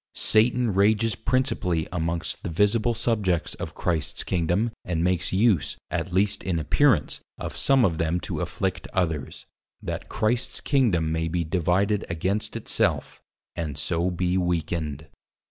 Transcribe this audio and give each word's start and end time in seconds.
Satan 0.15 0.73
Rages 0.73 1.13
Principally 1.13 1.87
amongst 1.91 2.41
the 2.41 2.49
Visible 2.49 2.95
Subjects 2.95 3.53
of 3.59 3.75
Christ's 3.75 4.23
Kingdom 4.23 4.71
and 4.83 5.03
makes 5.03 5.31
use 5.31 5.77
(at 5.91 6.11
least 6.11 6.41
in 6.41 6.57
appearance) 6.57 7.21
of 7.37 7.55
some 7.55 7.85
of 7.85 7.99
them 7.99 8.19
to 8.21 8.41
Afflict 8.41 8.87
others; 8.93 9.45
that 9.79 10.09
Christ's 10.09 10.59
Kingdom, 10.59 11.11
may 11.11 11.27
be 11.27 11.43
divided 11.43 12.03
against 12.09 12.55
it 12.55 12.67
self, 12.67 13.21
and 13.55 13.77
so 13.77 14.09
be 14.09 14.39
weakened. 14.39 15.05